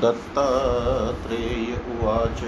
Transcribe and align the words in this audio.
दत्तात्रेय 0.00 1.74
उवाच। 1.74 2.40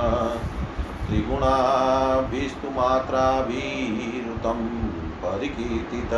त्रिगुणाभिस्तु 1.08 2.70
मात्राभिरुतं 2.70 4.58
परिकीर्तित। 5.22 6.10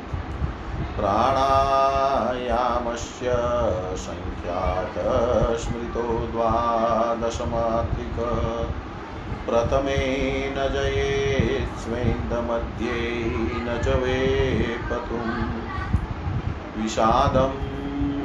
प्राणायामस्य 0.97 3.29
सङ्ख्यातस्मृतो 3.97 6.29
द्वादशमात्रिक। 6.33 8.17
प्रथमे 9.47 10.51
न 10.51 10.55
जयेत् 10.55 11.83
स्वेन्दमध्ये 11.83 13.63
न 13.67 13.69
च 13.85 13.89
वेपतुं 13.89 15.29
विषादं 16.77 17.53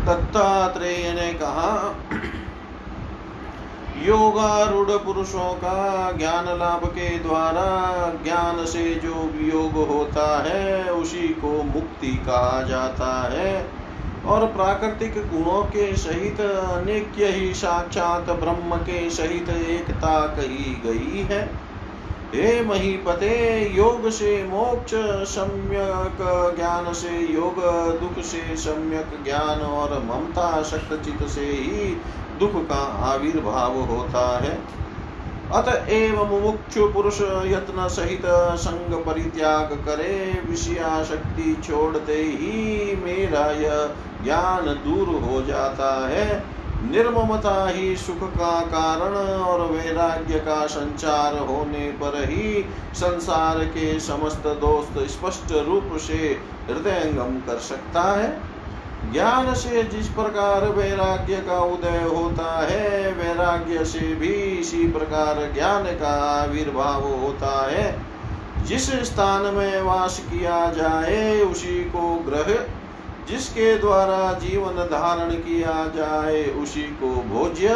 दत्तात्रेय 0.06 1.12
ने 1.12 1.32
कहा 1.60 1.94
योगारूढ़ 4.02 4.90
पुरुषों 4.90 5.54
का 5.54 6.12
ज्ञान 6.12 6.44
लाभ 6.58 6.86
के 6.86 7.18
द्वारा 7.18 8.06
ज्ञान 8.24 8.64
से 8.66 8.94
जो 8.94 9.14
वियोग 9.14 9.88
होता 9.88 10.42
है, 10.42 10.92
उसी 10.92 11.28
को 11.28 11.62
मुक्ति 11.62 12.08
कहा 12.08 12.62
जाता 12.62 13.30
है। 13.32 13.70
और 14.26 14.46
प्राकृतिक 14.46 15.14
गुणों 15.14 15.62
के 15.62 15.96
सहित 15.96 16.40
अनेक 16.40 17.12
ही 17.18 17.54
साक्षात 17.54 18.30
ब्रह्म 18.30 18.76
के 18.76 19.10
सहित 19.10 19.48
एकता 19.48 20.26
कही 20.26 20.82
गई 20.86 21.26
है। 21.30 21.59
हे 22.34 22.64
महीपते 22.64 23.60
योग 23.76 24.10
से 24.10 24.44
मोक्ष, 24.44 24.90
सम्यक 25.34 26.18
ज्ञान 26.56 26.92
से 26.92 27.34
योग, 27.34 27.56
दुख 28.00 28.24
से 28.24 28.56
सम्यक 28.56 29.24
ज्ञान 29.24 29.60
और 29.60 29.98
ममता 30.02 30.62
शक्त 30.62 31.04
चित 31.04 31.28
से 31.28 31.40
ही 31.40 31.96
दुख 32.38 32.52
का 32.54 32.82
आविर्भाव 33.12 33.78
होता 33.80 34.38
है। 34.38 34.58
अत 35.52 35.68
अतएव 35.68 36.24
मुमुक्षु 36.24 36.88
पुरुष 36.88 37.20
यत्न 37.20 37.88
सहित 37.88 38.22
संग 38.58 38.94
परित्याग 39.04 39.64
करे 39.64 40.42
विषया 40.50 41.04
शक्ति 41.04 41.62
छोड़ते 41.64 42.12
ही 42.12 42.96
मेरा 43.04 43.46
यह 43.46 43.94
ज्ञान 44.24 44.64
दूर 44.66 45.08
हो 45.08 45.42
जाता 45.42 46.08
है। 46.08 46.59
निर्ममता 46.82 47.68
ही 47.68 47.96
सुख 47.96 48.30
का 48.30 48.60
कारण 48.60 49.14
और 49.40 49.60
वैराग्य 49.60 50.38
का 50.38 50.66
संचार 50.66 51.38
होने 51.38 51.90
पर 51.90 52.24
ही 52.28 52.66
संसार 52.94 53.58
के 53.58 54.00
समस्त 54.00 54.42
दोस्त 54.46 55.10
स्पष्ट 55.10 55.52
रूप 55.52 55.98
से 55.98 56.40
हृदयंगम 56.68 57.38
कर 57.38 57.58
सकता 57.58 58.02
है। 58.02 58.40
ज्ञान 59.12 59.54
से 59.54 59.82
जिस 59.82 60.08
प्रकार 60.08 60.64
वैराग्य 60.64 61.36
का 61.36 61.58
उदय 61.58 62.02
होता 62.02 62.66
है, 62.66 63.12
वैराग्य 63.12 63.84
से 63.84 64.14
भी 64.14 64.32
इसी 64.32 64.88
प्रकार 64.88 65.52
ज्ञान 65.54 65.84
का 65.84 66.42
आविर्भाव 66.42 67.02
होता 67.02 67.70
है। 67.70 68.02
जिस 68.62 68.90
स्थान 68.90 69.54
में 69.54 69.82
वास 69.82 70.22
किया 70.30 70.72
जाए, 70.72 71.40
उसी 71.40 71.84
को 71.84 72.24
ग्रह 72.28 72.79
जिसके 73.28 73.78
द्वारा 73.78 74.32
जीवन 74.32 74.74
धारण 74.74 75.30
किया 75.30 75.92
जाए, 75.96 76.44
उसी 76.44 76.82
को 76.82 77.06
भोज्य। 77.06 77.68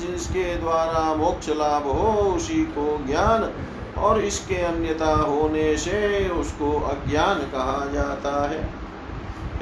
जिसके 0.00 0.56
द्वारा 0.56 1.14
मोक्ष 1.14 1.48
लाभ 1.48 1.82
हो, 1.82 2.22
उसी 2.36 2.64
को 2.64 3.04
ज्ञान। 3.06 3.52
और 3.98 4.20
इसके 4.20 4.56
अन्यता 4.56 5.14
होने 5.14 5.76
से 5.76 6.28
उसको 6.28 6.72
अज्ञान 6.72 7.38
कहा 7.38 7.88
जाता 7.92 8.50
है। 8.50 8.62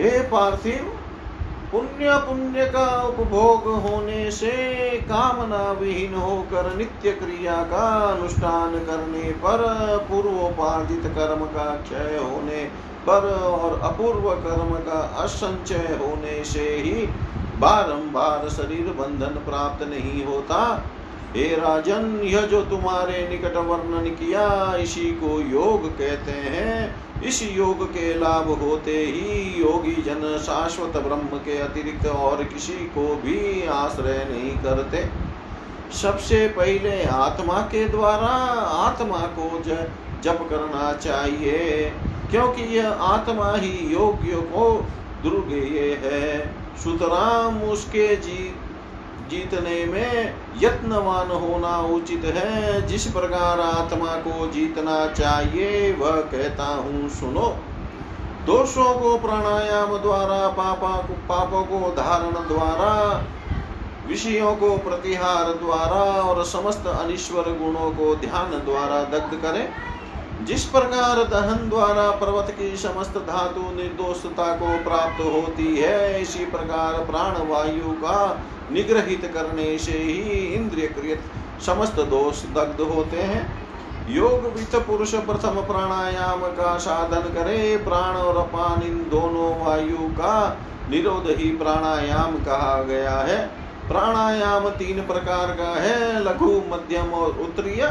हे 0.00 0.20
पार्थिव 0.20 0.96
पुण्य 1.72 1.86
पुण्य 2.00 2.64
का 2.64 3.02
उपभोग 3.02 3.82
होने 3.82 4.30
से 4.30 4.50
कामना 5.00 5.72
विहीन 5.72 6.14
होकर 6.14 6.74
नित्य 6.76 7.10
क्रिया 7.10 7.54
का 7.54 8.14
अनुष्ठान 8.16 8.72
करने 8.72 9.30
पर 9.30 9.58
पूर्वोपार्जित 10.10 11.02
कर्म 11.04 11.44
का 11.44 11.76
क्षय 11.76 12.16
होने 12.16 12.89
पर 13.06 13.28
और 13.42 13.80
अपूर्व 13.80 14.30
कर्म 14.30 14.74
का 14.74 15.00
असंचय 15.18 15.98
होने 16.00 16.44
से 16.44 16.60
ही 16.60 17.06
बारंबार 17.58 18.48
शरीर 18.48 18.86
बंधन 18.86 19.40
प्राप्त 19.46 19.84
नहीं 19.88 20.24
होता। 20.24 20.84
हे 21.36 21.44
राजन, 21.56 22.20
यह 22.24 22.40
जो 22.40 22.62
तुम्हारे 22.62 23.28
निकट 23.28 23.56
वर्णन 23.56 24.08
किया, 24.10 24.76
इसी 24.76 25.10
को 25.12 25.40
योग 25.40 25.88
कहते 25.98 26.32
हैं। 26.32 27.22
इस 27.22 27.42
योग 27.56 27.84
के 27.86 28.14
लाभ 28.14 28.48
होते 28.62 28.96
ही 28.96 29.62
योगी 29.62 29.94
जन 30.02 30.38
शाश्वत 30.42 30.96
ब्रह्म 30.96 31.38
के 31.38 31.58
अतिरिक्त 31.58 32.06
और 32.06 32.44
किसी 32.44 32.72
को 32.72 33.14
भी 33.14 33.66
आश्रय 33.66 34.26
नहीं 34.30 34.50
करते। 34.50 35.08
सबसे 35.96 36.46
पहले 36.48 37.04
आत्मा 37.04 37.60
के 37.60 37.84
द्वारा 37.88 38.32
आत्मा 38.80 39.18
को 39.18 39.58
जप 40.24 40.46
करना 40.50 40.92
चाहिए, 40.92 41.92
क्योंकि 42.30 42.62
यह 42.62 42.88
आत्मा 42.88 43.52
ही 43.56 43.92
योग्य 43.92 44.36
को 44.36 44.86
दुर्गेय 45.22 46.00
है। 46.04 46.54
सुतराम 46.84 47.62
उसके 47.62 48.16
जीत 48.16 48.56
जीतने 49.30 49.84
में 49.84 50.34
यत्नवान 50.62 51.30
होना 51.30 51.78
उचित 51.78 52.24
है। 52.24 52.86
जिस 52.86 53.06
प्रकार 53.06 53.60
आत्मा 53.60 54.14
को 54.16 54.46
जीतना 54.46 55.06
चाहिए, 55.06 55.92
वह 55.92 56.10
कहता 56.10 56.64
हूँ, 56.64 57.08
सुनो। 57.08 57.56
दोषों 58.46 58.94
को 58.94 59.18
प्राणायाम 59.18 59.98
द्वारा, 59.98 60.48
पापा 60.48 60.96
को, 60.96 61.12
पापों 61.28 61.62
को 61.64 61.90
धारण 61.90 62.48
द्वारा, 62.48 63.24
विषयों 64.08 64.56
को 64.56 64.78
प्रतिहार 64.78 65.44
द्वारा 65.44 66.02
और 66.22 66.44
समस्त 66.44 66.86
अनिश्वर 66.86 67.42
गुणों 67.42 67.90
को 67.90 68.14
ध्यान 68.16 68.50
द्वारा 68.50 69.02
दग्ध 69.02 69.36
करें। 69.42 69.68
जिस 70.40 70.64
प्रकार 70.64 71.16
दहन 71.24 71.68
द्वारा 71.68 72.10
पर्वत 72.10 72.50
की 72.50 72.76
समस्त 72.76 73.16
धातु 73.18 73.60
निर्दोषता 73.60 74.56
को 74.56 74.84
प्राप्त 74.84 75.20
होती 75.24 75.76
है, 75.76 76.22
इसी 76.22 76.44
प्रकार 76.44 77.04
प्राण 77.04 77.36
वायु 77.48 77.92
का 77.92 78.40
निग्रहित 78.72 79.30
करने 79.34 79.78
से 79.78 79.92
ही 79.92 80.54
इंद्रिय 80.54 80.86
क्रियत 80.86 81.22
समस्त 81.66 82.00
दोष 82.00 82.42
दग्ध 82.44 82.80
होते 82.80 83.16
हैं। 83.16 83.42
योग 84.08 84.44
वित्त 84.54 84.76
पुरुष 84.76 85.14
प्रथम 85.14 85.60
प्राणायाम 85.60 86.40
का 86.40 86.76
साधन 86.78 87.28
करे, 87.34 87.76
प्राण 87.76 88.16
और 88.16 88.36
अपान 88.36 88.82
इन 88.82 88.98
दोनों 89.10 89.66
वायु 89.66 90.08
का 90.10 90.58
निरोध 90.90 91.26
ही 91.38 91.50
प्राणायाम 91.56 92.36
कहा 92.36 92.82
गया 92.82 93.18
है। 93.18 93.46
प्राणायाम 93.88 94.68
तीन 94.68 95.00
प्रकार 95.00 95.46
का 95.46 95.72
है, 95.80 96.24
लघु, 96.24 96.52
मध्यम 96.68 97.12
और 97.14 97.38
उत्तरीय। 97.38 97.84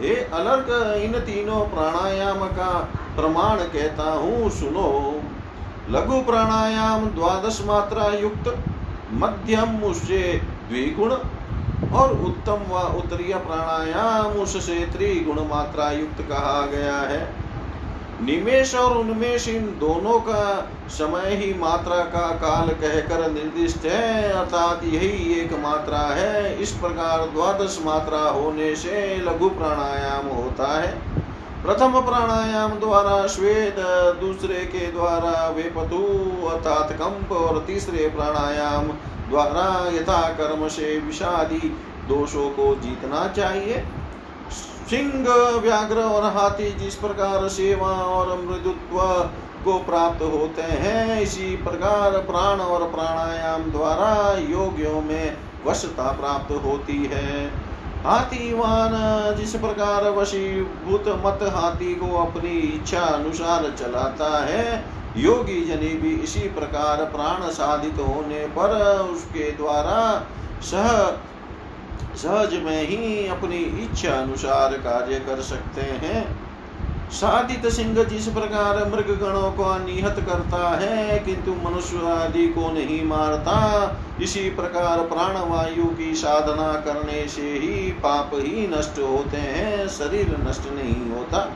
हे 0.00 0.14
अलर्क 0.14 0.96
इन 1.04 1.12
तीनों 1.12 1.60
प्राणायाम 1.60 2.46
का 2.46 2.88
प्रमाण 3.16 3.58
कहता 3.58 4.10
हूँ, 4.12 4.50
सुनो। 4.50 5.22
लघु 5.90 6.20
प्राणायाम 6.20 7.06
द्वादश 7.06 7.62
मात्रा 7.64 8.04
युक्त, 8.06 8.58
मध्यम 9.12 9.84
उससे 9.84 10.40
द्विगुण, 10.68 11.14
और 11.92 12.12
उत्तम 12.12 12.64
व 12.68 12.78
उत्तरीय 12.96 13.34
प्राणायाम 13.34 14.32
उससे 14.32 14.86
त्रिगुण 14.86 15.36
मात्रा 15.36 15.90
युक्त 15.90 16.20
कहा 16.20 16.66
गया 16.66 16.96
है। 16.96 17.47
निमेश 18.22 18.74
और 18.74 18.96
उन्मेष 18.98 19.48
इन 19.48 19.62
दोनों 19.62 20.18
का 20.20 20.70
समय 20.88 21.34
ही 21.34 21.52
मात्रा 21.54 21.96
का 21.96 22.26
काल 22.34 22.68
कहकर 22.68 23.30
निर्दिष्ट 23.30 23.84
है, 23.84 24.32
अर्थात 24.32 24.84
यही 24.84 25.40
एक 25.40 25.52
मात्रा 25.52 25.98
है। 25.98 26.62
इस 26.62 26.72
प्रकार 26.72 27.20
द्वादश 27.26 27.78
मात्रा 27.84 28.18
होने 28.18 28.76
से 28.76 29.16
लघु 29.16 29.48
प्राणायाम 29.48 30.26
होता 30.26 30.80
है। 30.80 30.92
प्रथम 31.62 32.00
प्राणायाम 32.00 32.70
द्वारा 32.70 33.26
श्वेत, 33.26 33.76
दूसरे 34.20 34.54
के 34.54 34.92
द्वारा 34.92 35.48
वेपतु, 35.48 36.02
अर्थात 36.48 36.92
कंप, 36.92 37.32
और 37.32 37.64
तीसरे 37.66 38.08
प्राणायाम 38.08 38.88
द्वारा 39.30 39.90
यथा 39.96 40.28
कर्म 40.28 40.68
से 40.68 40.98
विषादी 40.98 41.68
दोषों 42.08 42.50
को 42.50 42.74
जीतना 42.74 43.26
चाहिए। 43.28 43.84
सिंह 44.90 45.28
व्याघ्र 45.60 46.02
और 46.02 46.24
हाथी 46.34 46.70
जिस 46.74 46.94
प्रकार 46.94 47.48
सेवा 47.48 47.90
और 48.02 48.28
मृदुत्व 48.38 48.98
को 49.64 49.78
प्राप्त 49.78 50.22
होते 50.24 50.62
हैं, 50.62 51.20
इसी 51.20 51.56
प्रकार 51.56 52.18
प्राण 52.22 52.60
और 52.60 52.86
प्राणायाम 52.90 53.70
द्वारा 53.70 54.12
योगियों 54.50 55.00
में 55.00 55.36
वशता 55.66 56.10
प्राप्त 56.12 56.52
होती 56.64 57.04
है। 57.04 57.46
हाथीवान 58.04 58.92
जिस 59.36 59.54
प्रकार 59.56 60.08
वशीभूत 60.10 61.08
मत 61.24 61.38
हाथी 61.54 61.94
को 61.94 62.16
अपनी 62.18 62.58
इच्छा 62.58 63.00
अनुसार 63.00 63.72
चलाता 63.78 64.36
है, 64.44 64.84
योगी 65.16 65.60
जनी 65.64 65.94
भी 65.98 66.14
इसी 66.22 66.48
प्रकार 66.50 67.04
प्राण 67.06 67.48
साधित 67.50 67.98
होने 68.00 68.46
पर 68.56 68.76
उसके 69.12 69.50
द्वारा 69.52 70.00
सह 70.62 70.88
सहज 72.22 72.54
में 72.54 72.88
ही 72.88 73.26
अपनी 73.28 73.56
इच्छा 73.56 74.12
अनुसार 74.12 74.72
कार्य 74.72 75.18
कर 75.18 75.40
सकते 75.40 75.80
हैं। 75.80 76.48
साधित 77.10 77.66
सिंह 77.66 78.04
जिस 78.04 78.26
प्रकार 78.28 78.76
मृग 78.88 79.10
गणों 79.20 79.50
को 79.52 79.84
निहत 79.84 80.16
करता 80.18 80.68
है, 80.78 81.18
किंतु 81.18 81.54
मनुष्य 81.68 82.06
आदि 82.06 82.46
को 82.48 82.72
नहीं 82.72 83.04
मारता, 83.04 83.56
इसी 84.22 84.50
प्रकार 84.50 84.98
प्राण 84.98 85.36
वायु 85.48 85.84
की 85.84 86.14
साधना 86.14 86.72
करने 86.80 87.28
से 87.28 87.52
ही 87.52 87.92
पाप 87.92 88.30
ही 88.34 88.66
नष्ट 88.66 88.98
होते 88.98 89.36
हैं, 89.36 89.88
शरीर 89.88 90.36
नष्ट 90.48 90.62
नहीं 90.72 91.10
होता। 91.10 91.52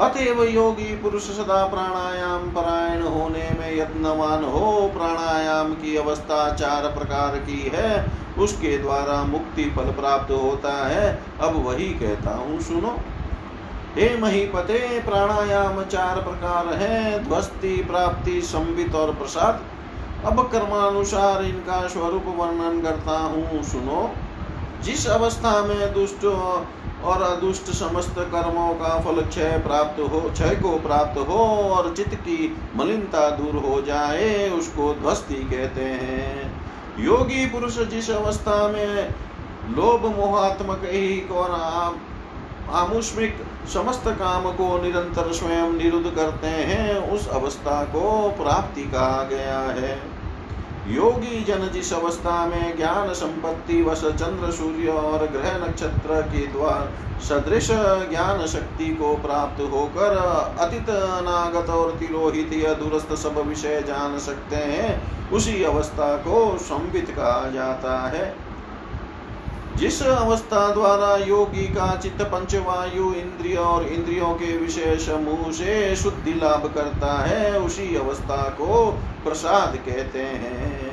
अतएव 0.00 0.42
योगी 0.44 0.96
पुरुष 0.96 1.22
सदा 1.22 1.64
प्राणायाम 1.66 2.50
परायण 2.50 3.02
होने 3.02 3.50
में 3.60 3.78
यत्नवान 3.78 4.44
हो। 4.44 4.90
प्राणायाम 4.94 5.72
की 5.72 5.96
अवस्था 5.96 6.54
चार 6.54 6.82
प्रकार 6.82 7.36
की 7.36 7.72
है। 7.74 8.20
उसके 8.40 8.78
द्वारा 8.78 9.24
मुक्ति 9.24 9.64
फल 9.64 9.82
प्राप्त 9.82 10.32
होता 10.32 10.86
है। 10.86 11.22
अब 11.40 11.66
वही 11.66 11.84
कहता 11.84 12.30
हूँ, 12.30 12.60
सुनो। 12.60 12.98
हे 13.96 14.16
महीपते, 14.16 15.00
प्राणायाम 15.00 15.82
चार 15.82 16.20
प्रकार 16.20 16.66
है, 16.66 17.24
ध्वस्ति, 17.24 17.76
प्राप्ति 17.76 18.40
संबित 18.40 18.94
और 18.94 19.14
प्रसाद। 19.14 19.64
अब 20.26 20.48
कर्मानुसार 20.52 21.44
इनका 21.44 21.88
स्वरूप 21.88 22.24
वर्णन 22.26 22.80
करता 22.82 23.18
हूँ, 23.18 23.62
सुनो। 23.62 24.10
जिस 24.82 25.06
अवस्था 25.06 25.62
में 25.62 25.92
दुष्ट 25.92 26.24
और 27.04 27.22
अदुष्ट 27.22 27.64
समस्त 27.64 28.14
कर्मों 28.18 28.74
का 28.74 29.00
फल 29.00 29.22
क्षय 29.22 29.62
प्राप्त 29.66 30.00
हो, 30.00 30.20
क्षय 30.20 30.56
को 30.62 30.78
प्राप्त 30.78 31.18
हो 31.18 31.38
और 31.70 31.94
चित्त 31.96 32.14
की 32.14 32.56
मलिनता 32.76 33.30
दूर 33.30 33.56
हो 33.56 33.82
जाए, 33.82 34.50
उसको 34.50 34.94
ध्वस्ति 34.94 35.34
कहते 35.34 35.84
हैं। 35.84 36.59
योगी 37.00 37.46
पुरुष 37.46 37.78
जिस 37.90 38.10
अवस्था 38.10 38.68
में 38.68 39.14
लोभ 39.76 40.04
मोहात्मक 40.16 40.82
ही 40.84 41.20
और 41.32 41.50
आमुष्मिक 42.74 43.36
समस्त 43.72 44.08
काम 44.18 44.50
को 44.52 44.66
निरंतर 44.82 45.32
स्वयं 45.32 45.72
निरुद्ध 45.72 46.10
करते 46.10 46.46
हैं, 46.46 46.96
उस 47.10 47.28
अवस्था 47.28 47.82
को 47.84 48.28
प्राप्ति 48.42 48.82
कहा 48.82 49.22
गया 49.24 49.58
है। 49.78 49.94
योगी 50.90 51.44
जन 51.44 51.70
जिस 51.72 51.92
अवस्था 51.92 52.46
में 52.46 52.76
ज्ञान 52.76 53.12
संपत्ति 53.14 53.82
वश 53.82 54.00
चंद्र, 54.00 54.50
सूर्य 54.50 54.88
और 54.88 55.26
ग्रह 55.26 55.56
नक्षत्र 55.56 56.22
के 56.22 56.46
द्वार 56.46 56.90
सदृश 57.20 57.68
ज्ञान 58.10 58.46
शक्ति 58.46 58.88
को 58.94 59.14
प्राप्त 59.16 59.60
होकर 59.60 60.16
अतीत, 60.58 60.90
अनागत 60.90 61.70
और 61.70 61.90
तिरोहित 61.92 62.52
या 62.52 62.72
दूरस्थ 62.74 63.14
सब 63.14 63.38
विषय 63.38 63.80
जान 63.82 64.18
सकते 64.18 64.56
हैं। 64.56 65.30
उसी 65.30 65.62
अवस्था 65.64 66.16
को 66.16 66.58
संबित 66.58 67.10
कहा 67.10 67.50
जाता 67.54 68.08
है। 68.08 68.49
जिस 69.76 70.02
अवस्था 70.02 70.74
द्वारा 70.74 71.16
योगी 71.16 71.66
का 71.66 71.96
चित्त 71.96 72.22
पंचवायु 72.22 73.12
इंद्रिय 73.14 73.56
और 73.56 73.86
इंद्रियों 73.86 74.34
के 74.34 74.56
विशेष 74.56 75.08
मुँह 75.08 75.52
से 75.52 75.96
शुद्धि 75.96 76.34
लाभ 76.34 76.74
करता 76.74 77.20
है, 77.22 77.60
उसी 77.60 77.96
अवस्था 77.96 78.36
को 78.36 78.98
प्रसाद 79.24 79.76
कहते 79.76 80.18
हैं। 80.18 80.90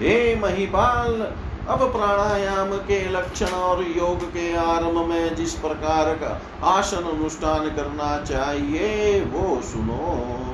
हे 0.00 0.36
महिपाल, 0.36 1.32
अब 1.68 1.78
प्राणायाम 1.92 2.70
के 2.70 3.10
लक्षण 3.10 3.46
और 3.46 3.82
योग 3.82 4.24
के 4.24 4.56
आरंभ 4.56 5.06
में 5.08 5.34
जिस 5.34 5.54
प्रकार 5.54 6.14
का 6.14 6.42
आसन 6.66 6.96
अनुष्ठान 6.96 7.68
करना 7.68 8.24
चाहिए, 8.24 9.20
वो 9.20 9.62
सुनो। 9.62 10.53